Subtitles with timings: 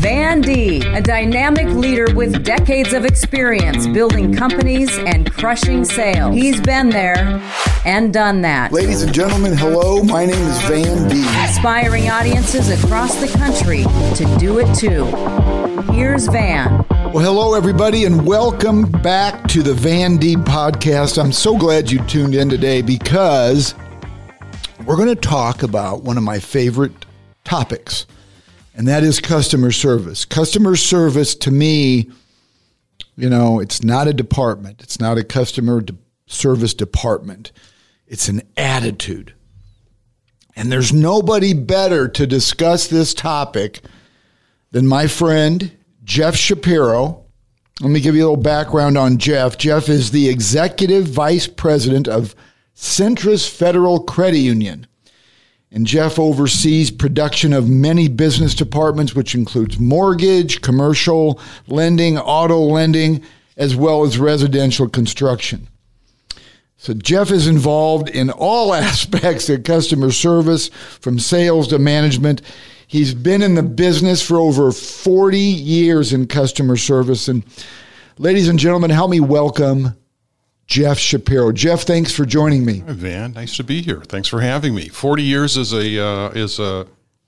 [0.00, 6.34] Van Deeb, a dynamic leader with decades of experience building companies and crushing sales.
[6.34, 7.38] He's been there
[7.84, 8.72] and done that.
[8.72, 10.02] Ladies and gentlemen, hello.
[10.02, 11.46] My name is Van Deeb.
[11.46, 13.82] Inspiring audiences across the country
[14.14, 15.04] to do it too.
[15.92, 16.82] Here's Van.
[17.12, 21.22] Well, hello, everybody, and welcome back to the Van Deeb podcast.
[21.22, 23.74] I'm so glad you tuned in today because
[24.86, 27.04] we're going to talk about one of my favorite
[27.44, 28.06] topics,
[28.74, 30.24] and that is customer service.
[30.24, 32.10] Customer service to me,
[33.16, 35.96] you know, it's not a department, it's not a customer de-
[36.26, 37.52] service department,
[38.06, 39.34] it's an attitude.
[40.56, 43.80] And there's nobody better to discuss this topic
[44.72, 45.72] than my friend
[46.04, 47.24] Jeff Shapiro.
[47.80, 49.56] Let me give you a little background on Jeff.
[49.56, 52.34] Jeff is the executive vice president of
[52.74, 54.86] Centris Federal Credit Union.
[55.72, 63.22] And Jeff oversees production of many business departments, which includes mortgage, commercial lending, auto lending,
[63.56, 65.68] as well as residential construction.
[66.76, 72.42] So Jeff is involved in all aspects of customer service, from sales to management.
[72.88, 77.28] He's been in the business for over 40 years in customer service.
[77.28, 77.44] And
[78.18, 79.94] ladies and gentlemen, help me welcome
[80.70, 81.50] Jeff Shapiro.
[81.50, 82.78] Jeff, thanks for joining me.
[82.78, 84.00] Hi, Van, nice to be here.
[84.02, 84.86] Thanks for having me.
[84.86, 86.86] 40 years is a uh, is a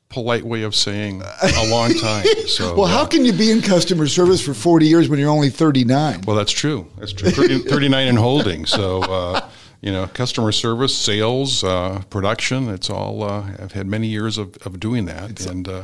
[0.09, 2.25] polite way of saying a long time.
[2.47, 5.29] So, well, how uh, can you be in customer service for 40 years when you're
[5.29, 6.23] only 39?
[6.25, 6.87] well, that's true.
[6.99, 7.31] That's true.
[7.31, 8.65] 30, 39 and holding.
[8.65, 9.49] So, uh,
[9.81, 14.57] you know, customer service, sales, uh, production, it's all, uh, I've had many years of,
[14.59, 15.83] of doing that and uh,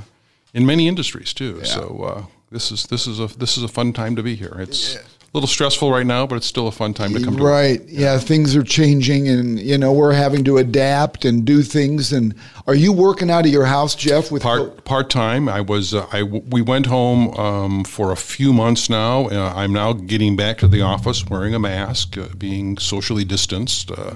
[0.55, 1.65] in many industries too.
[1.65, 4.57] So, uh, this is this is a this is a fun time to be here.
[4.59, 5.01] It's a
[5.35, 7.53] little stressful right now, but it's still a fun time to come to work.
[7.53, 7.85] Right.
[7.87, 8.19] Yeah.
[8.19, 12.13] things are changing and, you know, we're having to adapt and do things.
[12.13, 12.35] And
[12.67, 15.49] are you working out of your house, Jeff, with part part time.
[15.49, 19.29] I was uh, I we went home um, for a few months now.
[19.29, 23.91] Uh, I'm now getting back to the office, wearing a mask, uh, being socially distanced.
[23.91, 24.15] Uh,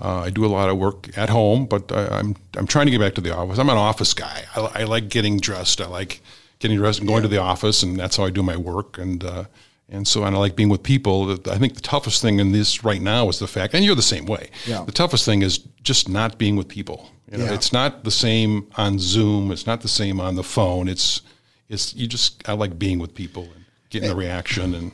[0.00, 2.92] uh, I do a lot of work at home, but I, I'm I'm trying to
[2.92, 3.58] get back to the office.
[3.58, 4.44] I'm an office guy.
[4.54, 5.80] I, I like getting dressed.
[5.80, 6.20] I like
[6.60, 8.96] getting dressed and going to the office, and that's how I do my work.
[8.96, 9.44] And uh,
[9.88, 11.32] and so and I like being with people.
[11.50, 14.02] I think the toughest thing in this right now is the fact, and you're the
[14.02, 14.50] same way.
[14.66, 14.84] Yeah.
[14.84, 17.10] The toughest thing is just not being with people.
[17.30, 17.54] You know, Yeah.
[17.54, 19.50] it's not the same on Zoom.
[19.52, 20.88] It's not the same on the phone.
[20.88, 21.22] It's
[21.68, 24.92] it's you just I like being with people and getting the reaction and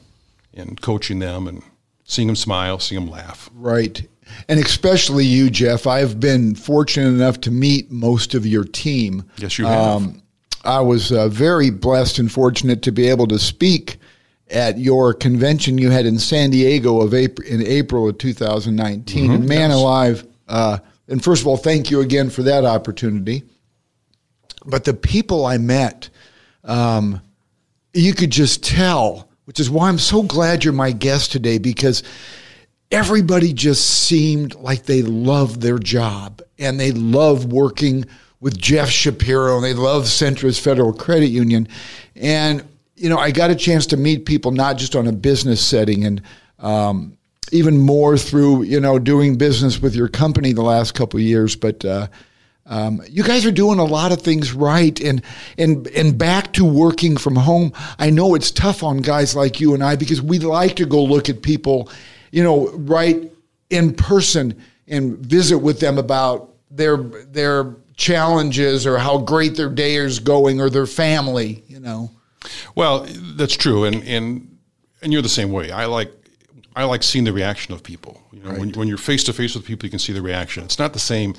[0.54, 1.62] and coaching them and
[2.05, 3.50] seeing them smile, seeing them laugh.
[3.55, 4.06] Right.
[4.49, 5.87] And especially you, Jeff.
[5.87, 9.25] I've been fortunate enough to meet most of your team.
[9.38, 10.15] Yes, you have.
[10.65, 13.97] I was uh, very blessed and fortunate to be able to speak
[14.51, 19.31] at your convention you had in San Diego of April, in April of 2019.
[19.31, 20.79] and man alive, uh,
[21.09, 23.43] and first of all, thank you again for that opportunity.
[24.65, 26.11] But the people I met,
[26.65, 27.21] um,
[27.95, 32.03] you could just tell, which is why I'm so glad you're my guest today because
[32.91, 38.05] everybody just seemed like they loved their job and they love working
[38.41, 41.69] with Jeff Shapiro and they love Centris Federal Credit Union.
[42.15, 42.65] And,
[42.99, 46.05] you know, I got a chance to meet people not just on a business setting
[46.05, 46.23] and,
[46.59, 47.19] um,
[47.53, 51.57] even more through you know doing business with your company the last couple of years,
[51.57, 52.07] but uh,
[52.67, 55.23] um, you guys are doing a lot of things right, and
[55.57, 57.73] and and back to working from home.
[57.99, 61.03] I know it's tough on guys like you and I because we like to go
[61.03, 61.91] look at people,
[62.31, 63.31] you know, right
[63.71, 69.97] in person and visit with them about their their challenges or how great their day
[69.97, 71.65] is going or their family.
[71.69, 72.11] You know,
[72.75, 73.06] Well,
[73.37, 74.59] that's true, and and
[75.03, 75.71] and you're the same way.
[75.71, 76.12] I like
[76.76, 78.22] I like seeing the reaction of people.
[78.32, 80.62] You know, when, when you're face to face with people, you can see the reaction.
[80.62, 81.34] It's not the same.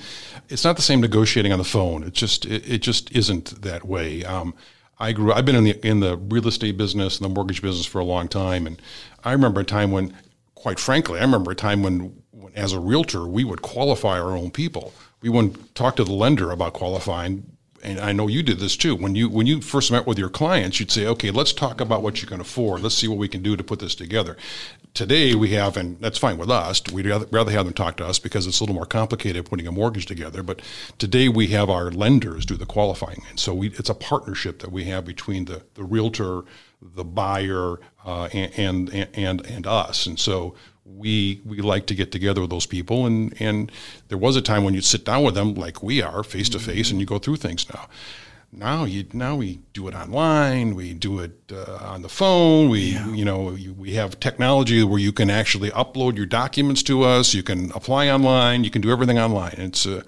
[0.49, 2.03] It's not the same negotiating on the phone.
[2.03, 4.25] It just it, it just isn't that way.
[4.25, 4.53] Um,
[4.99, 5.31] I grew.
[5.31, 8.03] I've been in the in the real estate business and the mortgage business for a
[8.03, 8.81] long time, and
[9.23, 10.13] I remember a time when,
[10.55, 14.35] quite frankly, I remember a time when, when as a realtor, we would qualify our
[14.35, 14.93] own people.
[15.21, 18.95] We wouldn't talk to the lender about qualifying and I know you did this too.
[18.95, 22.01] When you when you first met with your clients, you'd say, "Okay, let's talk about
[22.01, 22.81] what you can afford.
[22.81, 24.37] Let's see what we can do to put this together."
[24.93, 26.81] Today we have, and that's fine with us.
[26.91, 29.71] We'd rather, have them talk to us because it's a little more complicated putting a
[29.71, 30.41] mortgage together.
[30.43, 30.61] But
[30.97, 34.71] today we have our lenders do the qualifying, and so we, it's a partnership that
[34.71, 36.43] we have between the the realtor,
[36.81, 40.05] the buyer, uh, and, and and and us.
[40.05, 40.55] And so
[40.95, 43.05] we we like to get together with those people.
[43.05, 43.71] And and
[44.07, 46.59] there was a time when you'd sit down with them like we are face to
[46.59, 47.67] face and you go through things.
[47.73, 47.87] Now
[48.51, 50.75] now you now we do it online.
[50.75, 52.69] We do it uh, on the phone.
[52.69, 57.03] We you know you, we have technology where you can actually upload your documents to
[57.03, 57.33] us.
[57.33, 58.63] You can apply online.
[58.63, 59.55] You can do everything online.
[59.57, 60.03] It's a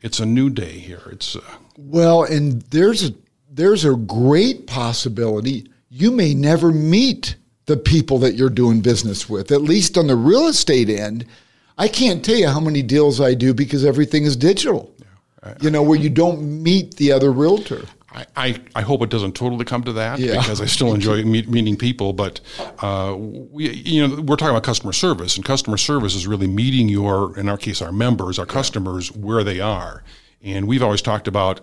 [0.00, 1.02] it's a new day here.
[1.10, 1.40] It's uh,
[1.78, 3.14] Well, and there's a
[3.48, 9.50] there's a great possibility you may never meet the people that you're doing business with,
[9.50, 11.26] at least on the real estate end.
[11.76, 14.94] I can't tell you how many deals I do because everything is digital.
[15.44, 15.54] Yeah.
[15.60, 17.84] you know, where you don't meet the other realtor.
[18.12, 20.38] I, I, I, hope it doesn't totally come to that yeah.
[20.38, 22.12] because I still enjoy meet, meeting people.
[22.12, 22.40] But
[22.78, 26.88] uh, we, you know, we're talking about customer service, and customer service is really meeting
[26.88, 28.52] your, in our case, our members, our yeah.
[28.52, 30.04] customers, where they are.
[30.42, 31.60] And we've always talked about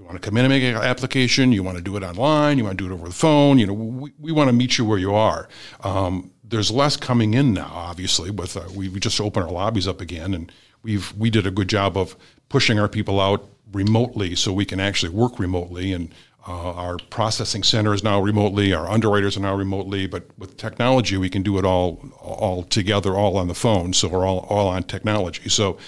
[0.00, 2.56] you want to come in and make an application, you want to do it online,
[2.56, 3.58] you want to do it over the phone.
[3.58, 5.46] You know, we, we want to meet you where you are.
[5.82, 8.30] Um, there's less coming in now, obviously.
[8.30, 10.50] With uh, we, just opened our lobbies up again, and
[10.82, 12.16] we've we did a good job of
[12.48, 16.12] pushing our people out remotely so we can actually work remotely and
[16.48, 21.16] uh, our processing center is now remotely our underwriters are now remotely but with technology
[21.16, 24.66] we can do it all all together all on the phone so we're all, all
[24.66, 25.78] on technology so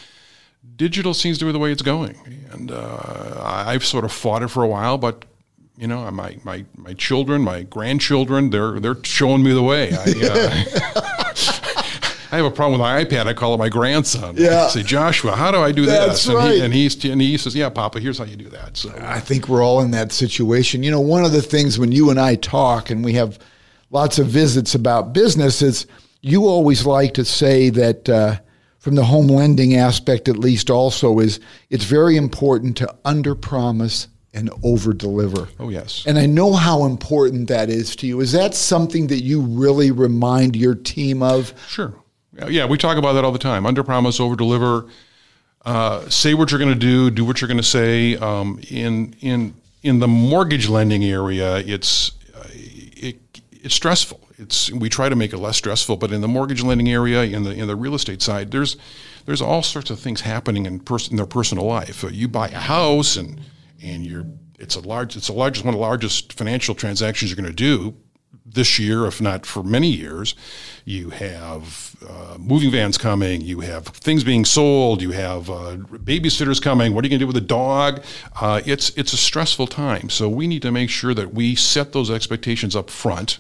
[0.77, 2.17] digital seems to be the way it's going
[2.53, 5.25] and uh, i've sort of fought it for a while but
[5.77, 10.95] you know my, my, my children my grandchildren they're they're showing me the way I,
[10.97, 11.03] uh,
[12.33, 13.27] I have a problem with my iPad.
[13.27, 14.37] I call it my grandson.
[14.39, 14.65] Yeah.
[14.65, 16.35] I say, Joshua, how do I do That's this?
[16.35, 16.61] Right.
[16.63, 18.79] And, he, and, he, and he says, Yeah, Papa, here's how you do that.
[18.79, 20.83] So I think we're all in that situation.
[20.83, 23.39] You know, one of the things when you and I talk and we have
[23.91, 25.87] lots of visits about business is
[26.23, 28.09] you always like to say that.
[28.09, 28.37] Uh,
[28.83, 31.39] from the home lending aspect at least also is
[31.71, 35.47] it's very important to under promise and over deliver.
[35.61, 36.03] Oh yes.
[36.05, 38.19] And I know how important that is to you.
[38.19, 41.55] Is that something that you really remind your team of?
[41.69, 41.95] Sure.
[42.49, 43.67] Yeah, we talk about that all the time.
[43.67, 44.89] Under promise, over deliver.
[45.65, 48.17] Uh, say what you're going to do, do what you're going to say.
[48.17, 49.55] Um, in in
[49.85, 53.21] in the mortgage lending area, it's uh, it,
[53.53, 54.22] it's stressful.
[54.39, 57.43] It's we try to make it less stressful, but in the mortgage lending area, in
[57.43, 58.77] the in the real estate side, there's
[59.27, 62.05] there's all sorts of things happening in in their personal life.
[62.05, 63.41] Uh, you buy a house and
[63.83, 64.27] and you're
[64.59, 67.53] it's a large it's the largest one of the largest financial transactions you're going to
[67.53, 67.95] do
[68.45, 70.35] this year, if not for many years.
[70.85, 73.41] You have uh, moving vans coming.
[73.41, 75.01] You have things being sold.
[75.01, 76.95] You have uh, babysitters coming.
[76.95, 78.03] What are you going to do with a dog?
[78.41, 80.11] Uh, it's it's a stressful time.
[80.11, 83.39] So we need to make sure that we set those expectations up front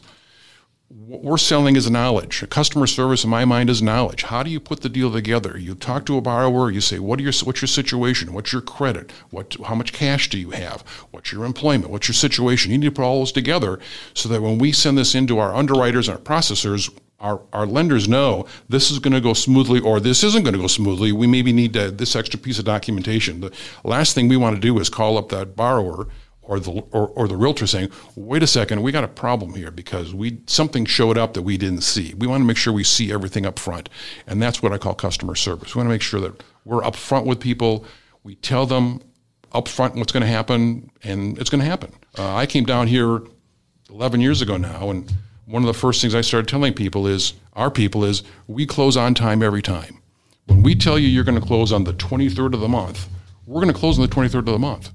[0.95, 2.43] what we're selling is knowledge.
[2.43, 4.25] A customer service, in my mind, is knowledge.
[4.25, 5.59] How do you put the deal together?
[5.59, 6.71] You talk to a borrower.
[6.71, 8.35] You say, "What are your what's your situation?
[8.35, 9.11] What's your credit?
[9.31, 10.83] What how much cash do you have?
[11.11, 11.91] What's your employment?
[11.91, 13.79] What's your situation?" You need to put all those together
[14.13, 16.91] so that when we send this into our underwriters and our processors,
[17.21, 20.61] our, our lenders know this is going to go smoothly or this isn't going to
[20.61, 21.13] go smoothly.
[21.13, 23.41] We maybe need to, this extra piece of documentation.
[23.41, 23.53] The
[23.85, 26.09] last thing we want to do is call up that borrower
[26.43, 29.71] or the or, or the realtor saying, "Wait a second, we got a problem here
[29.71, 32.85] because we something showed up that we didn't see." We want to make sure we
[32.85, 33.89] see everything up front,
[34.27, 35.75] and that's what I call customer service.
[35.75, 37.85] We want to make sure that we're up front with people.
[38.25, 39.01] We tell them
[39.53, 41.93] up front what's going to happen, and it's going to happen.
[42.19, 43.23] Uh, I came down here
[43.91, 45.13] 11 years ago now, and
[45.47, 48.97] one of the first things I started telling people is, our people is, we close
[48.97, 50.01] on time every time.
[50.47, 53.09] When we tell you you're going to close on the 23rd of the month,
[53.47, 54.91] we're going to close on the 23rd of the month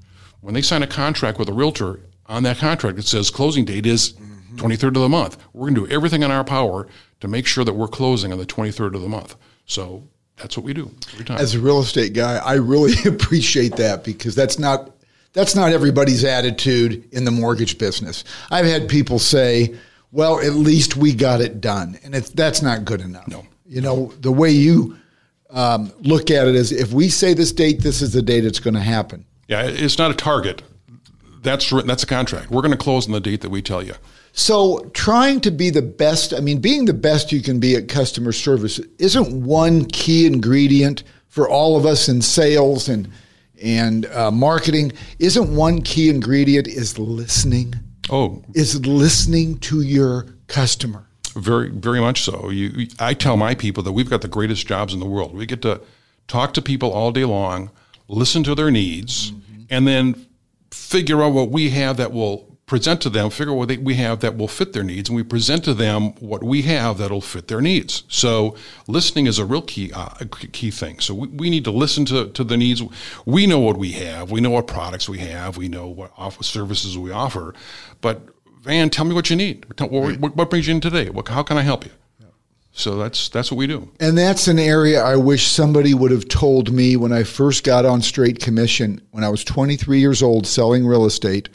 [0.48, 3.86] when they sign a contract with a realtor, on that contract it says closing date
[3.86, 4.56] is mm-hmm.
[4.56, 5.38] 23rd of the month.
[5.52, 6.88] We're going to do everything in our power
[7.20, 9.36] to make sure that we're closing on the 23rd of the month.
[9.66, 10.08] So
[10.38, 11.38] that's what we do every time.
[11.38, 14.92] As a real estate guy, I really appreciate that because that's not
[15.34, 18.24] that's not everybody's attitude in the mortgage business.
[18.50, 19.76] I've had people say,
[20.14, 23.28] "Well, at least we got it done," and that's not good enough.
[23.28, 24.96] No, you know the way you
[25.50, 28.62] um, look at it is if we say this date, this is the date it's
[28.62, 29.26] going to happen.
[29.48, 30.62] Yeah, it's not a target.
[31.42, 32.52] That's that's a contract.
[32.52, 33.94] We're going to close on the date that we tell you.
[34.34, 37.88] So, trying to be the best, I mean, being the best you can be at
[37.88, 43.10] customer service isn't one key ingredient for all of us in sales and
[43.62, 44.92] and uh, marketing.
[45.20, 47.74] Isn't one key ingredient is listening?
[48.10, 51.08] Oh, is listening to your customer.
[51.36, 52.50] Very, very much so.
[52.50, 55.36] You, I tell my people that we've got the greatest jobs in the world.
[55.36, 55.82] We get to
[56.28, 57.70] talk to people all day long
[58.08, 59.64] listen to their needs, mm-hmm.
[59.70, 60.28] and then
[60.72, 63.96] figure out what we have that will present to them, figure out what they, we
[63.96, 67.22] have that will fit their needs, and we present to them what we have that'll
[67.22, 68.04] fit their needs.
[68.10, 68.56] So
[68.88, 70.10] listening is a real key uh,
[70.52, 71.00] key thing.
[71.00, 72.84] So we, we need to listen to, to the needs.
[73.26, 74.32] We know what we have.
[74.32, 75.56] We know what products we have.
[75.56, 77.54] We know what offer, services we offer.
[78.02, 78.22] But
[78.62, 79.66] Van, tell me what you need.
[79.80, 81.10] What, what, what brings you in today?
[81.10, 81.92] What, how can I help you?
[82.78, 83.90] So that's that's what we do.
[84.00, 87.86] And that's an area I wish somebody would have told me when I first got
[87.86, 91.50] on straight commission when I was 23 years old selling real estate.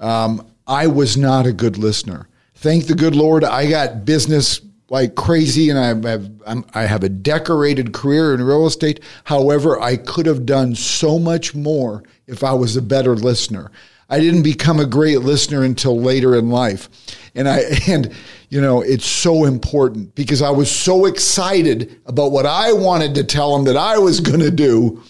[0.00, 2.28] Um, I was not a good listener.
[2.56, 4.60] Thank the good Lord, I got business
[4.90, 8.98] like crazy, and I have I'm, I have a decorated career in real estate.
[9.24, 13.70] However, I could have done so much more if I was a better listener.
[14.08, 16.88] I didn't become a great listener until later in life.
[17.34, 18.14] And I and
[18.48, 23.24] you know, it's so important because I was so excited about what I wanted to
[23.24, 25.02] tell them that I was going to do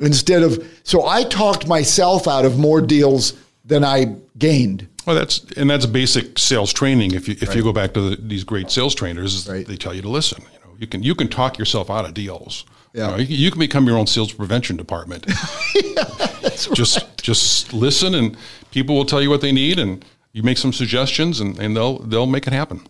[0.00, 3.34] instead of so I talked myself out of more deals
[3.64, 4.88] than I gained.
[5.06, 7.12] Well, that's and that's basic sales training.
[7.12, 7.56] If you if right.
[7.56, 9.66] you go back to the, these great sales trainers, right.
[9.66, 10.42] they tell you to listen.
[10.52, 12.64] You know, you can you can talk yourself out of deals.
[12.94, 13.06] Yeah.
[13.06, 15.26] You, know, you, you can become your own sales prevention department.
[15.74, 16.04] yeah,
[16.54, 17.22] that's just right.
[17.22, 18.36] just listen, and
[18.70, 21.98] people will tell you what they need, and you make some suggestions, and, and they'll
[21.98, 22.86] they'll make it happen.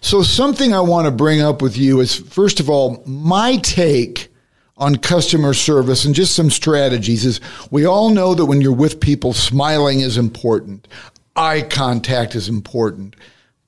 [0.00, 4.28] So something I want to bring up with you is first of all my take
[4.76, 9.00] on customer service and just some strategies is we all know that when you're with
[9.00, 10.86] people, smiling is important.
[11.34, 13.16] Eye contact is important.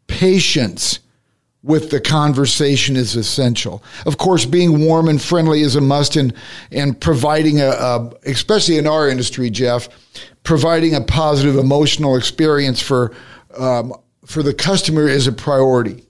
[0.06, 1.00] Patience
[1.62, 3.82] with the conversation is essential.
[4.06, 6.32] Of course, being warm and friendly is a must, and
[6.70, 9.88] and providing a, a, especially in our industry, Jeff,
[10.42, 13.12] providing a positive emotional experience for
[13.58, 13.92] um,
[14.24, 16.04] for the customer is a priority.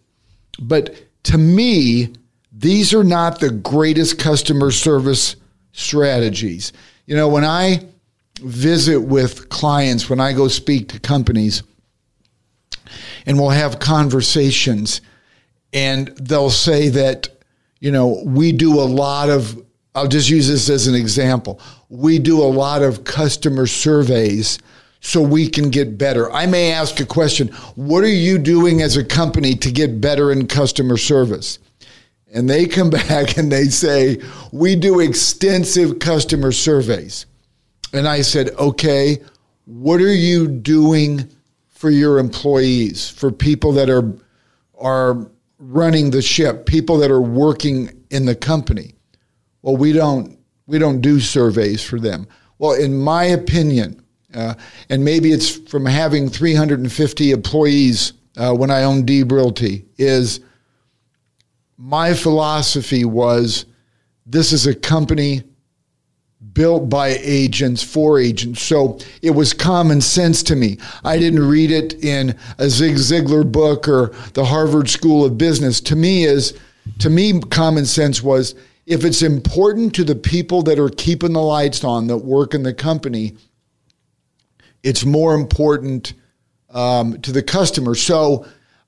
[0.61, 2.15] But to me,
[2.53, 5.37] these are not the greatest customer service
[5.73, 6.73] strategies.
[7.07, 7.87] You know, when I
[8.41, 11.63] visit with clients, when I go speak to companies,
[13.27, 15.01] and we'll have conversations
[15.73, 17.29] and they'll say that,
[17.81, 19.63] you know, we do a lot of,
[19.95, 21.61] I'll just use this as an example.
[21.89, 24.59] We do a lot of customer surveys
[25.01, 26.31] so we can get better.
[26.33, 30.31] I may ask a question What are you doing as a company to get better
[30.31, 31.59] in customer service?
[32.33, 34.21] And they come back and they say,
[34.53, 37.27] We do extensive customer surveys.
[37.93, 39.19] And I said, Okay,
[39.65, 41.29] what are you doing
[41.69, 44.13] for your employees, for people that are,
[44.79, 45.31] are
[45.71, 48.95] running the ship, people that are working in the company.
[49.63, 52.27] Well, we don't we don't do surveys for them.
[52.59, 54.55] Well, in my opinion, uh,
[54.89, 60.41] and maybe it's from having 350 employees uh, when I owned Deeb Realty, is
[61.77, 63.67] my philosophy was
[64.27, 65.43] this is a company
[66.53, 68.63] built by agents for agents.
[68.63, 70.79] So it was common sense to me.
[71.05, 75.81] I didn't read it in a Zig Ziglar book or the Harvard School of Business.
[75.83, 76.59] To me is
[76.99, 78.55] to me common sense was
[78.87, 82.63] if it's important to the people that are keeping the lights on that work in
[82.63, 83.37] the company,
[84.83, 86.15] it's more important
[86.71, 87.95] um, to the customer.
[87.95, 88.47] So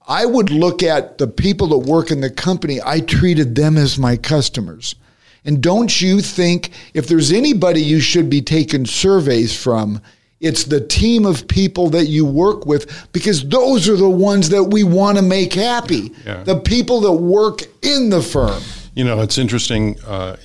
[0.09, 2.81] I would look at the people that work in the company.
[2.85, 4.95] I treated them as my customers.
[5.45, 10.01] And don't you think if there's anybody you should be taking surveys from,
[10.41, 14.65] it's the team of people that you work with because those are the ones that
[14.65, 16.13] we want to make happy.
[16.27, 16.43] Yeah.
[16.43, 18.61] The people that work in the firm.
[18.95, 20.01] You know, it's interesting.
[20.03, 20.37] Uh,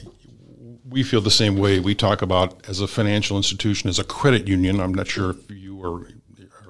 [0.88, 1.80] we feel the same way.
[1.80, 4.80] We talk about as a financial institution, as a credit union.
[4.80, 6.08] I'm not sure if you or,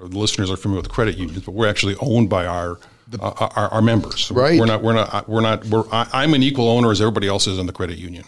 [0.02, 3.22] or the listeners are familiar with credit unions, but we're actually owned by our the,
[3.22, 4.32] uh, our, our, members.
[4.32, 4.60] Right.
[4.60, 4.84] We're not.
[4.84, 5.30] We're not.
[5.30, 5.66] We're not.
[5.66, 8.26] We're, I, am an equal owner as everybody else is in the credit union.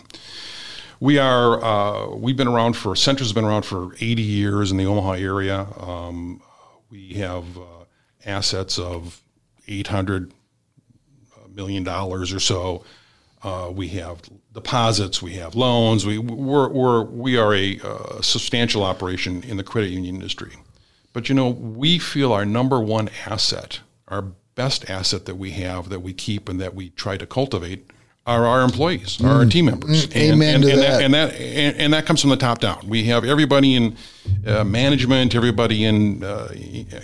[1.00, 1.63] We are.
[1.63, 2.93] Uh, we've been around for.
[2.93, 5.67] Centris been around for 80 years in the Omaha area.
[5.79, 6.41] Um,
[6.89, 7.86] we have uh,
[8.25, 9.21] assets of
[9.67, 10.33] 800
[11.53, 12.83] million dollars or so.
[13.41, 14.21] Uh, we have
[14.53, 15.21] deposits.
[15.21, 16.05] We have loans.
[16.05, 20.53] We we're, we're we are a uh, substantial operation in the credit union industry.
[21.13, 24.25] But you know, we feel our number one asset, our
[24.60, 27.89] best asset that we have that we keep and that we try to cultivate
[28.25, 29.25] are our employees, mm.
[29.25, 30.06] our team members.
[30.08, 30.16] Mm.
[30.16, 31.01] And, Amen and, to and that.
[31.01, 32.86] And that, and, and, that comes from the top down.
[32.86, 33.96] We have everybody in
[34.46, 36.54] uh, management, everybody in uh,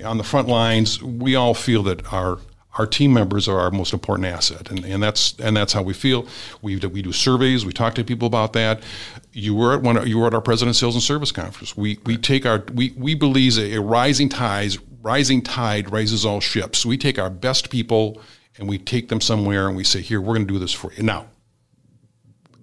[0.04, 1.02] on the front lines.
[1.02, 2.40] We all feel that our
[2.78, 5.94] our team members are our most important asset, and, and that's and that's how we
[5.94, 6.28] feel.
[6.62, 7.66] We we do surveys.
[7.66, 8.84] We talk to people about that.
[9.32, 10.06] You were at one.
[10.06, 11.78] You were at our president sales and service conference.
[11.78, 16.40] We we take our we we believe a, a rising tides rising tide raises all
[16.40, 16.84] ships.
[16.84, 18.20] We take our best people
[18.58, 20.92] and we take them somewhere and we say, here, we're going to do this for
[20.94, 21.04] you.
[21.04, 21.28] Now,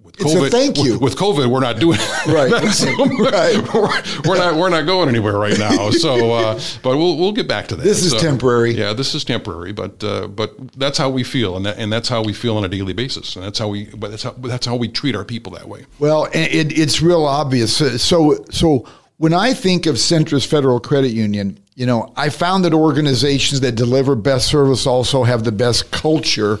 [0.03, 0.99] with COVID, thank you.
[0.99, 1.97] With, COVID, we're not doing
[2.27, 2.51] right.
[2.51, 3.73] right.
[3.73, 5.89] We're, we're, not we're not going anywhere right now.
[5.89, 7.83] So, uh, but we'll we'll get back to that.
[7.83, 8.73] This is so, temporary.
[8.73, 9.71] Yeah, this is temporary.
[9.71, 12.65] But uh, but that's how we feel, and that, and that's how we feel on
[12.65, 15.25] a daily basis, and that's how we but that's how that's how we treat our
[15.25, 15.85] people that way.
[15.97, 17.75] Well, it, it's real obvious.
[17.75, 18.85] So so
[19.23, 23.71] when I think of Centris Federal Credit Union, you know, I found that organizations that
[23.71, 26.59] deliver best service also have the best culture.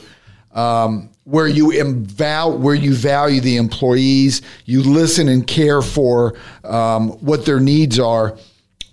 [0.53, 7.09] Um, where you inval- where you value the employees, you listen and care for um,
[7.19, 8.37] what their needs are,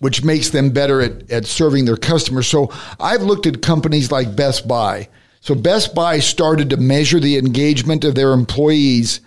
[0.00, 2.48] which makes them better at, at serving their customers.
[2.48, 5.08] So I've looked at companies like Best Buy.
[5.42, 9.20] So Best Buy started to measure the engagement of their employees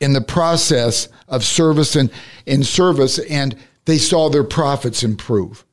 [0.00, 2.10] in the process of service and
[2.44, 5.64] in service, and they saw their profits improve.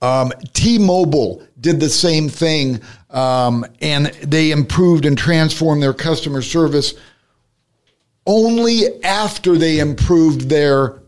[0.00, 2.80] Um, T-Mobile did the same thing,
[3.10, 6.94] um, and they improved and transformed their customer service
[8.26, 11.02] only after they improved their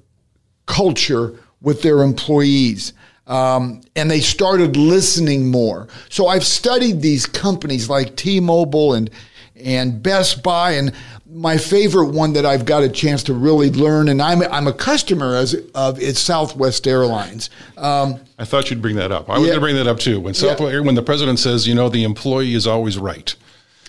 [0.66, 2.92] culture with their employees.
[3.26, 5.88] Um, and they started listening more.
[6.08, 9.10] So I've studied these companies like T-Mobile and
[9.56, 10.92] and Best Buy, and
[11.34, 14.72] my favorite one that I've got a chance to really learn, and I'm I'm a
[14.72, 17.50] customer as of is Southwest Airlines.
[17.76, 19.28] Um, I thought you'd bring that up.
[19.28, 19.46] I was Yeah.
[19.54, 20.20] going to bring that up too.
[20.20, 20.80] When Southwest, Yeah.
[20.80, 23.34] when the president says, you know, the employee is always right.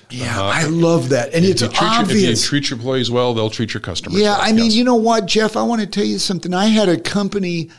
[0.10, 3.34] yeah, I love that, and it's you, treat your, if you treat your employees well,
[3.34, 4.20] they'll treat your customers.
[4.20, 4.42] Yeah, well.
[4.42, 4.76] I mean, Yes.
[4.76, 5.56] you know what, Jeff?
[5.58, 6.54] I want to tell you something.
[6.54, 7.70] I had a company,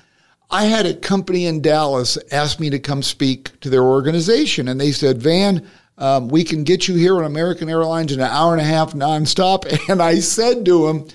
[0.50, 4.80] I had a company in Dallas ask me to come speak to their organization, and
[4.80, 5.62] they said, "Van,
[5.98, 8.92] um, we can get you here on American Airlines in an hour and a half
[8.92, 11.08] nonstop." And I said to him,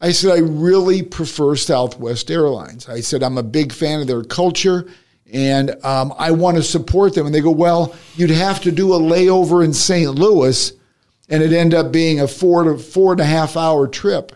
[0.00, 2.88] "I said I really prefer Southwest Airlines.
[2.88, 4.86] I said I'm a big fan of their culture."
[5.32, 7.26] And um, I want to support them.
[7.26, 10.14] And they go, Well, you'd have to do a layover in St.
[10.14, 10.72] Louis,
[11.28, 14.32] and it end up being a four to four and a half hour trip.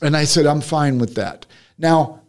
[0.00, 1.46] And I said, I'm fine with that.
[1.78, 2.20] Now,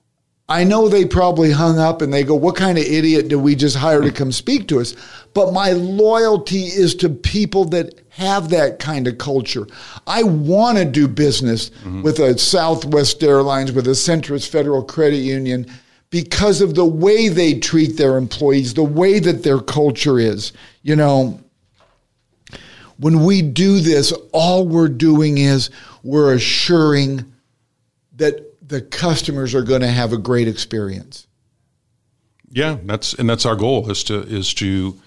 [0.48, 3.56] I know they probably hung up and they go, What kind of idiot did we
[3.56, 4.96] just hire to come speak to us?
[5.34, 9.68] But my loyalty is to people that have that kind of culture.
[10.06, 12.04] I want to do business mm-hmm.
[12.04, 15.66] with a Southwest Airlines, with a Centris Federal Credit Union
[16.12, 20.54] because of the way they treat their employees, the way that their culture is.
[20.84, 21.42] You know,
[22.98, 25.70] when we do this, all we're doing is
[26.04, 27.34] we're assuring
[28.16, 31.28] that the customers are going to have a great experience.
[32.50, 35.00] Yeah, that's and that's our goal is to is to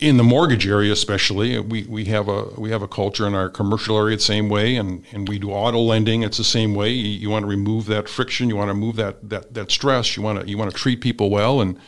[0.00, 3.48] in the mortgage area especially we, we have a we have a culture in our
[3.48, 6.88] commercial area the same way and, and we do auto lending it's the same way
[6.88, 10.16] you, you want to remove that friction you want to remove that that, that stress
[10.16, 11.78] you want to you want to treat people well and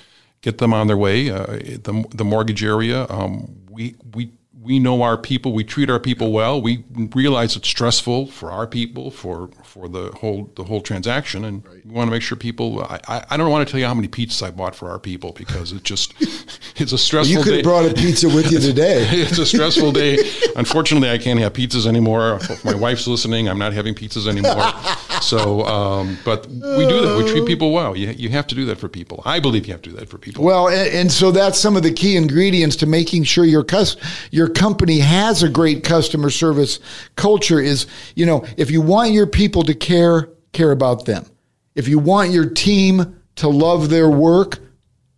[0.40, 5.02] get them on their way uh, the, the mortgage area um, we we we know
[5.02, 5.52] our people.
[5.52, 6.60] We treat our people well.
[6.60, 11.64] We realize it's stressful for our people for for the whole the whole transaction, and
[11.66, 12.82] we want to make sure people.
[12.82, 14.99] I, I I don't want to tell you how many pizzas I bought for our
[14.99, 16.14] people because it just
[16.76, 17.32] it's a stressful.
[17.32, 17.38] Day.
[17.38, 17.56] You could day.
[17.56, 19.06] have brought a pizza with you today.
[19.10, 20.18] it's a stressful day.
[20.56, 22.38] Unfortunately, I can't have pizzas anymore.
[22.64, 23.49] My wife's listening.
[23.49, 24.73] I'm not having pizzas anymore.
[25.21, 27.17] So, um, but we do that.
[27.17, 27.97] We treat people well.
[27.97, 29.23] You, you have to do that for people.
[29.25, 30.45] I believe you have to do that for people.
[30.45, 33.97] Well, and, and so that's some of the key ingredients to making sure your cus-
[34.30, 36.80] your company has a great customer service
[37.17, 41.26] culture is, you know, if you want your people to care, care about them.
[41.75, 44.59] If you want your team to love their work,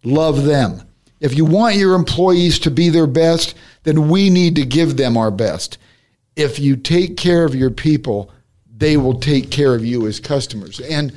[0.05, 0.83] love them.
[1.21, 5.17] If you want your employees to be their best, then we need to give them
[5.17, 5.79] our best.
[6.35, 8.31] If you take care of your people,
[8.83, 10.81] they will take care of you as customers.
[10.81, 11.13] And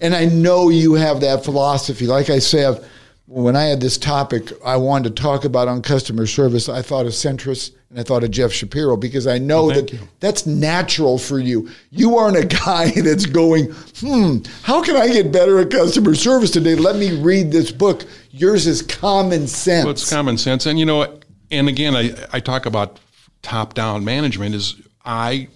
[0.00, 2.06] and I know you have that philosophy.
[2.06, 2.82] Like I said,
[3.26, 7.04] when I had this topic I wanted to talk about on customer service, I thought
[7.06, 9.98] of Centris and I thought of Jeff Shapiro because I know Well, that you.
[10.20, 11.68] that's natural for you.
[11.90, 13.66] You aren't a guy that's going,
[14.00, 16.74] hmm, how can I get better at customer service today?
[16.76, 18.04] Let me read this book.
[18.30, 19.84] Yours is common sense.
[19.84, 21.18] Well, it's common sense, and you know,
[21.50, 22.98] and again, I, I talk about
[23.42, 24.54] top down management.
[24.54, 25.48] Is I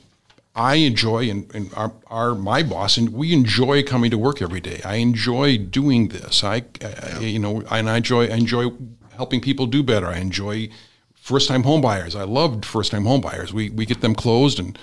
[0.54, 4.60] I enjoy and, and our, our my boss and we enjoy coming to work every
[4.60, 4.80] day.
[4.84, 6.44] I enjoy doing this.
[6.44, 8.70] I, I you know, and I enjoy I enjoy
[9.16, 10.06] helping people do better.
[10.06, 10.68] I enjoy
[11.14, 12.14] first time home buyers.
[12.14, 13.52] I loved first time home buyers.
[13.52, 14.78] We we get them closed and.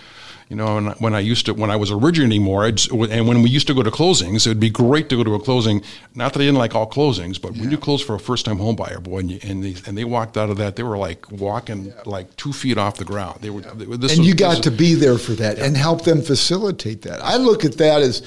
[0.51, 3.41] You know, and when I used to, when I was originating more, I'd, and when
[3.41, 5.81] we used to go to closings, it would be great to go to a closing.
[6.13, 8.75] Not that I didn't like all closings, but when you close for a first-time home
[8.75, 11.31] buyer, boy, and, you, and they and they walked out of that, they were like
[11.31, 13.39] walking like two feet off the ground.
[13.39, 13.61] They were.
[13.61, 16.21] They, this and was- you got is- to be there for that and help them
[16.21, 17.23] facilitate that.
[17.23, 18.21] I look at that as,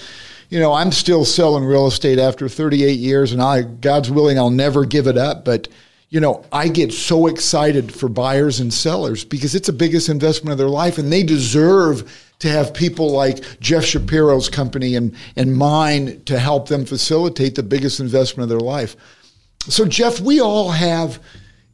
[0.49, 4.49] you know, I'm still selling real estate after 38 years, and I, God's willing, I'll
[4.49, 5.45] never give it up.
[5.45, 5.69] But
[6.15, 10.53] you know, I get so excited for buyers and sellers because it's the biggest investment
[10.53, 15.57] of their life, and they deserve to have people like Jeff Shapiro's company and and
[15.57, 18.95] mine to help them facilitate the biggest investment of their life.
[19.67, 21.21] So, Jeff, we all have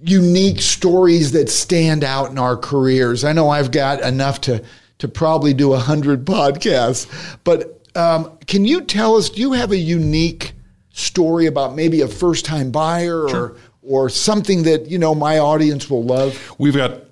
[0.02, 3.24] unique stories that stand out in our careers.
[3.24, 4.64] I know I've got enough to
[5.00, 9.28] to probably do a hundred podcasts, but um, can you tell us?
[9.28, 10.54] Do you have a unique
[10.92, 13.56] story about maybe a first time buyer or
[13.90, 16.54] or something that you know my audience will love?
[16.58, 17.02] We've got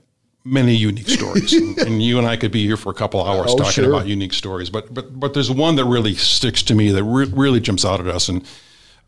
[0.44, 3.56] many unique stories, and, you and I could be here for a couple hours Oh,
[3.56, 3.88] talking sure.
[3.90, 4.70] about unique stories.
[4.70, 8.00] But but but there's one that really sticks to me that re- really jumps out
[8.00, 8.28] at us.
[8.28, 8.44] And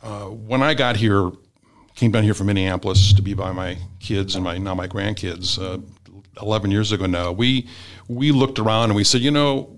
[0.03, 1.31] uh, when I got here,
[1.95, 5.59] came down here from Minneapolis to be by my kids and my now my grandkids.
[5.59, 5.79] Uh,
[6.41, 7.69] Eleven years ago now, we
[8.09, 9.77] we looked around and we said, you know,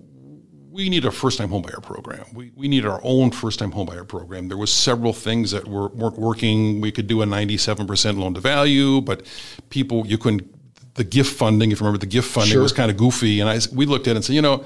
[0.73, 2.25] we need a first time homebuyer program.
[2.33, 4.49] We, we need our own first time homebuyer program.
[4.49, 6.81] There was several things that were, weren't working.
[6.81, 9.27] We could do a 97% loan to value, but
[9.69, 10.49] people, you couldn't,
[10.95, 12.63] the gift funding, if you remember the gift funding Sure.
[12.63, 13.41] was kind of goofy.
[13.41, 14.65] And I, we looked at it and said, you know,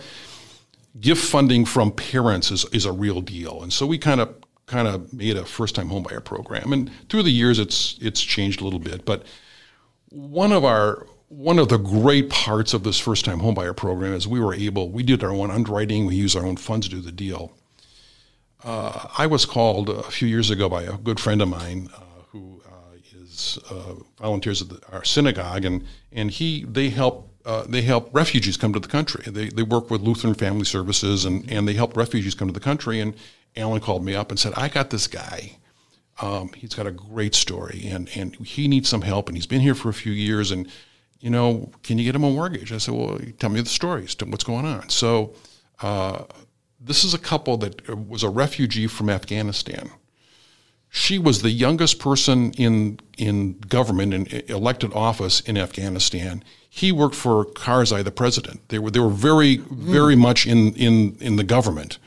[1.01, 3.63] gift funding from parents is, is a real deal.
[3.63, 4.35] And so we kind of
[4.67, 6.73] kind of made a first time homebuyer program.
[6.73, 9.05] And through the years it's it's changed a little bit.
[9.05, 9.25] But
[10.09, 14.29] one of our one of the great parts of this first time homebuyer program is
[14.29, 17.01] we were able we did our own underwriting, we used our own funds to do
[17.01, 17.53] the deal.
[18.65, 22.01] Uh, I was called a few years ago by a good friend of mine uh,
[22.31, 27.65] who uh, is uh, volunteers at the, our synagogue, and and he they help uh,
[27.69, 29.25] they help refugees come to the country.
[29.27, 32.61] They, they work with Lutheran Family Services, and and they help refugees come to the
[32.61, 33.01] country.
[33.01, 33.15] And
[33.57, 35.59] Alan called me up and said, I got this guy.
[36.21, 39.61] Um, he's got a great story, and and he needs some help, and he's been
[39.61, 40.67] here for a few years, and
[41.21, 42.73] you know, can you get him a mortgage?
[42.73, 44.17] I said, well, tell me the stories.
[44.25, 44.89] What's going on?
[44.89, 45.35] So.
[45.81, 46.25] Uh,
[46.87, 49.91] this is a couple that uh, was a refugee from Afghanistan.
[50.89, 56.43] She was the youngest person in in government in elected office in Afghanistan.
[56.71, 58.69] He worked for Karzai, the president.
[58.69, 61.99] They were they were very very much in in in the government.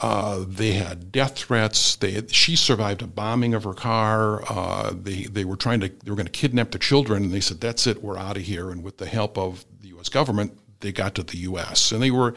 [0.00, 1.96] Uh, they had death threats.
[1.96, 4.42] They had, she survived a bombing of her car.
[4.48, 7.40] Uh, they they were trying to they were going to kidnap the children, and they
[7.40, 8.70] said that's it, we're out of here.
[8.70, 10.08] And with the help of the U.S.
[10.08, 11.90] government, they got to the U.S.
[11.90, 12.34] and they were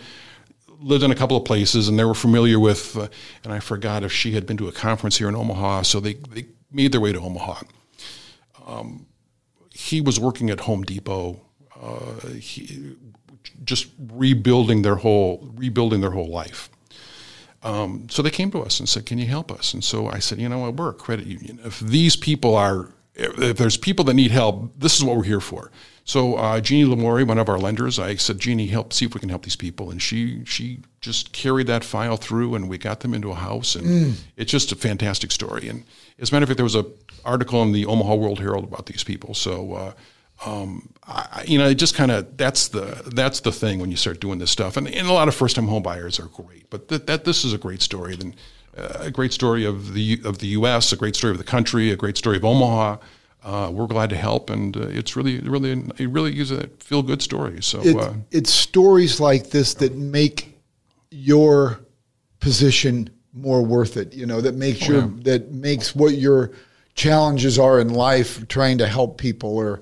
[0.82, 3.08] lived in a couple of places and they were familiar with, uh,
[3.43, 6.15] and I forgot if she had been to a conference here in Omaha, so they,
[6.15, 7.62] they made their way to Omaha.
[8.65, 9.06] Um,
[9.69, 11.39] he was working at Home Depot,
[11.80, 12.95] uh, he,
[13.63, 16.69] just rebuilding their whole rebuilding their whole life.
[17.63, 20.19] Um, so they came to us and said, "Can you help us?" And so I
[20.19, 20.76] said, "You know what?
[20.76, 21.60] We're a credit union.
[21.63, 25.39] If these people are, if, there's people that need help, this is what we're here
[25.39, 25.71] for."
[26.04, 29.19] So uh, Jeannie Lamori, one of our lenders, I said, "Jeannie, help see if we
[29.19, 33.02] can help these people." And she she just carried that file through, and we got
[33.02, 35.69] them into a house, and it's just a fantastic story.
[35.69, 35.84] And
[36.17, 36.86] as a matter of fact, there was a
[37.24, 39.34] article in the Omaha World Herald about these people.
[39.34, 39.74] So.
[39.74, 39.93] Uh,
[40.45, 43.97] um, I, you know, it just kind of that's the that's the thing when you
[43.97, 46.69] start doing this stuff, and, and a lot of first time home buyers are great,
[46.69, 48.36] but th- that this is a great story, then
[48.77, 51.91] uh, a great story of the of the U.S., a great story of the country,
[51.91, 52.97] a great story of Omaha.
[53.43, 57.01] Uh, we're glad to help, and uh, it's really really it really is a feel
[57.01, 57.62] good story.
[57.62, 60.60] So It, uh, it's stories like this that make
[61.10, 61.80] your
[62.39, 64.13] position more worth it.
[64.13, 66.51] You know, that makes your that makes what your
[66.93, 69.82] challenges are in life, trying to help people, or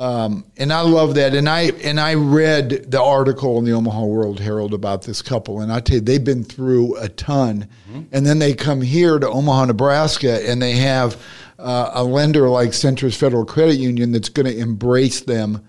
[0.00, 1.34] um, and I love that.
[1.34, 5.60] And I and I read the article in the Omaha World Herald about this couple,
[5.60, 7.68] and I tell you, they've been through a ton.
[8.12, 11.22] And then they come here to Omaha, Nebraska, and they have
[11.58, 15.68] uh, a lender like Centris Federal Credit Union that's going to embrace them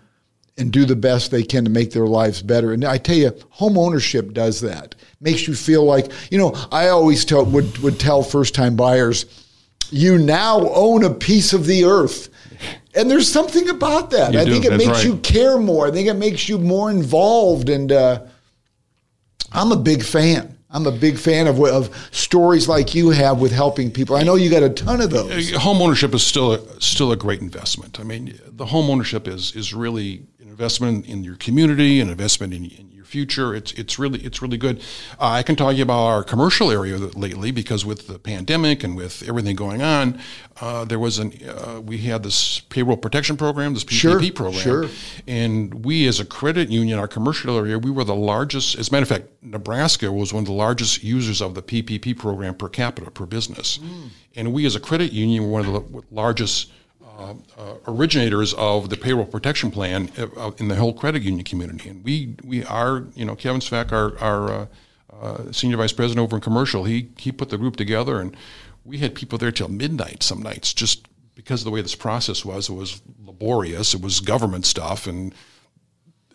[0.57, 2.71] and do the best they can to make their lives better.
[2.71, 4.95] And I tell you, home ownership does that.
[5.19, 9.25] Makes you feel like, you know, I always tell would would tell first time buyers,
[9.89, 12.29] you now own a piece of the earth.
[12.95, 14.33] And there's something about that.
[14.33, 14.51] You I do.
[14.51, 15.05] think it That's makes right.
[15.05, 15.87] you care more.
[15.87, 17.69] I think it makes you more involved.
[17.69, 18.23] And uh,
[19.51, 20.57] I'm a big fan.
[20.73, 24.15] I'm a big fan of, of stories like you have with helping people.
[24.15, 25.51] I know you got a ton of those.
[25.51, 27.99] home ownership is still a, still a great investment.
[27.99, 32.65] I mean, the home ownership is is really investment in your community, an investment in,
[32.65, 33.55] in your future.
[33.55, 34.79] It's it's really it's really good.
[35.19, 38.95] Uh, I can talk you about our commercial area lately because with the pandemic and
[38.95, 40.19] with everything going on,
[40.59, 44.61] uh, there was an uh, we had this payroll protection program, this PPP Sure, program,
[44.61, 44.85] sure.
[45.25, 48.77] and we as a credit union, our commercial area, we were the largest.
[48.77, 52.17] As a matter of fact, Nebraska was one of the largest users of the PPP
[52.17, 53.79] program per capita per business,
[54.35, 56.71] and we as a credit union were one of the largest
[57.21, 61.89] uh, uh, originators of the payroll protection plan uh, in the whole credit union community.
[61.89, 64.65] And we we are, you know, Kevin Svak, our our uh,
[65.21, 68.35] uh, senior vice president over in commercial, he he put the group together, and
[68.83, 72.43] we had people there till midnight some nights just because of the way this process
[72.43, 72.69] was.
[72.69, 73.93] It was laborious.
[73.93, 75.33] It was government stuff, and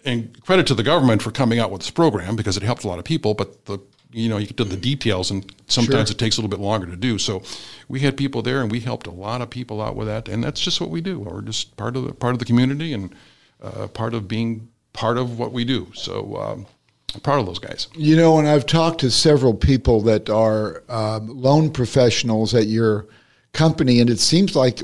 [0.05, 2.88] and credit to the government for coming out with this program because it helped a
[2.88, 3.35] lot of people.
[3.35, 3.79] But the
[4.17, 6.15] you know you get to the details, and sometimes Sure.
[6.15, 7.19] it takes a little bit longer to do.
[7.19, 7.43] So
[7.89, 10.43] we had people there, and we helped a lot of people out with that, and
[10.43, 11.21] that's just what we do.
[11.21, 13.15] We're just part of the part of the community and
[13.63, 15.93] uh, part of being part of what we do.
[15.95, 16.67] So um,
[17.15, 17.89] I'm proud of those guys.
[17.95, 23.07] You know, and I've talked to several people that are um, loan professionals at your
[23.53, 24.83] company, and it seems like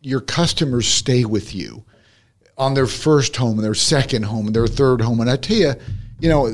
[0.00, 1.84] your customers stay with you
[2.58, 5.20] on their first home, and their second home, and their third home.
[5.20, 5.74] And I tell you,
[6.18, 6.50] you know,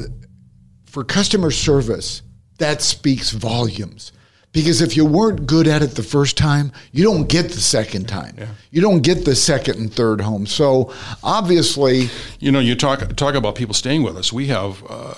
[0.89, 2.23] for customer service,
[2.59, 4.13] that speaks volumes
[4.53, 8.09] Because if you weren't good at it the first time, you don't get the second
[8.09, 8.35] time.
[8.39, 8.49] Yeah.
[8.71, 10.47] You don't get the second and third home.
[10.47, 12.09] So obviously,
[12.41, 14.33] you know, you talk talk about people staying with us.
[14.33, 15.15] We have, uh,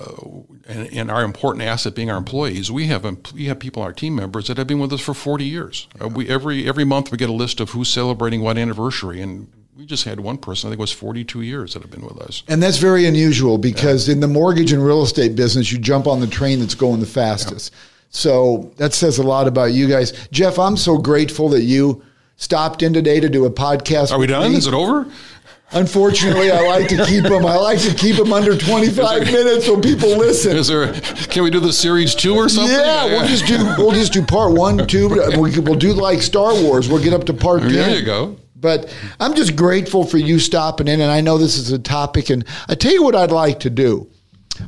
[0.67, 2.73] and, and, our important asset being our employees.
[2.73, 5.45] We have we have people, our team members, that have been with us for forty
[5.45, 5.87] years.
[6.01, 9.47] Uh, we every every month we get a list of who's celebrating what anniversary, and
[9.81, 12.19] we just had one person, I think it was 42 years that have been with
[12.19, 12.43] us.
[12.49, 14.13] And that's very unusual because yeah.
[14.13, 17.07] in the mortgage and real estate business, you jump on the train that's going the
[17.07, 17.73] fastest.
[17.73, 17.79] Yeah.
[18.11, 20.13] So that says a lot about you guys.
[20.31, 22.05] Jeff, I'm so grateful that you
[22.37, 24.13] stopped in today to do a podcast.
[24.13, 24.51] Are we done?
[24.51, 24.59] Me.
[24.59, 25.11] Is it over?
[25.73, 27.47] Unfortunately, I like to keep them.
[27.47, 30.59] I like to keep them under 25 there, minutes so people listen.
[30.59, 30.93] Is there?
[30.93, 32.77] Can we do the series two or something?
[32.77, 33.57] Yeah, we'll just do.
[33.79, 35.09] We'll just do part one, two.
[35.09, 36.89] We'll do like Star Wars.
[36.89, 37.63] We'll get up to part.
[37.63, 37.71] two.
[37.71, 37.99] There 10.
[37.99, 38.37] you go.
[38.61, 42.31] But I'm just grateful for you stopping in, and I know this is a topic.
[42.31, 44.11] And I tell you what, I'd like to do.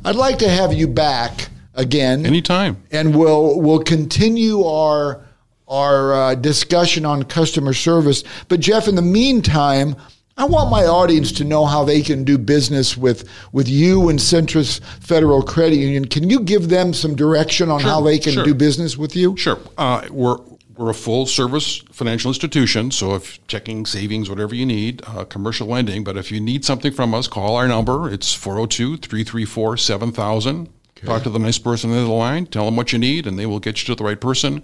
[0.03, 5.25] I'd like to have you back again anytime, and we'll we'll continue our
[5.67, 8.23] our uh, discussion on customer service.
[8.47, 9.95] But Jeff, in the meantime,
[10.35, 14.17] I want my audience to know how they can do business with with you and
[14.17, 16.05] Centris Federal Credit Union.
[16.05, 18.43] Can you give them some direction on sure, how they can sure.
[18.43, 19.37] do business with you?
[19.37, 19.59] Sure.
[19.77, 20.37] Uh, we're
[20.75, 25.67] we're a full service financial institution, so if checking, savings, whatever you need, uh, commercial
[25.67, 26.03] lending.
[26.03, 28.09] But if you need something from us, call our number.
[28.09, 30.69] It's 402 334 7000.
[31.05, 33.45] Talk to the nice person in the line, tell them what you need, and they
[33.45, 34.63] will get you to the right person.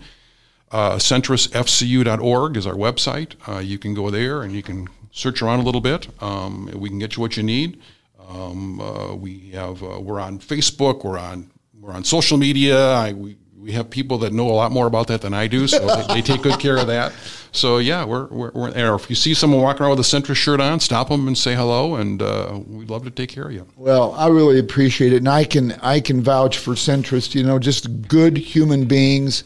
[0.71, 3.35] Uh, CentrisFCU.org is our website.
[3.47, 6.07] Uh, you can go there and you can search around a little bit.
[6.23, 7.81] Um, we can get you what you need.
[8.29, 11.03] Um, uh, we have uh, we're on Facebook.
[11.03, 12.93] We're on we're on social media.
[12.93, 15.67] I, we we have people that know a lot more about that than I do,
[15.67, 17.13] so they, they, take good care of that.
[17.51, 18.95] So yeah, we're, we're, we're there.
[18.95, 21.55] If you see someone walking around with a Centris shirt on, stop them and say
[21.55, 23.67] hello, and uh, we'd love to take care of you.
[23.75, 27.35] Well, I really appreciate it, and I can I can vouch for Centris.
[27.35, 29.43] You know, just good human beings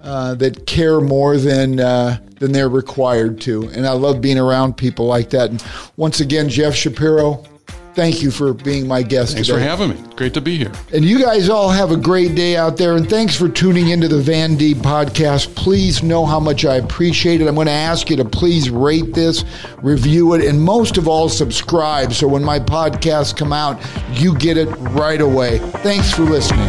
[0.00, 4.76] uh, that care more than uh, than they're required to, and I love being around
[4.76, 5.50] people like that.
[5.50, 5.64] And
[5.96, 7.44] once again, Jeff Shapiro,
[7.94, 9.58] thank you for being my guest thanks today.
[9.58, 10.14] for having me.
[10.16, 10.72] Great to be here.
[10.92, 12.96] And you guys all have a great day out there.
[12.96, 15.54] And thanks for tuning into the Van Deeb podcast.
[15.54, 17.48] Please know how much I appreciate it.
[17.48, 19.44] I'm going to ask you to please rate this,
[19.82, 22.12] review it, and most of all, subscribe.
[22.12, 23.80] So when my podcasts come out,
[24.12, 25.58] you get it right away.
[25.58, 26.68] Thanks for listening.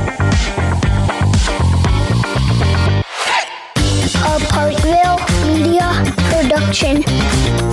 [4.21, 7.68] A Parkville Media Production.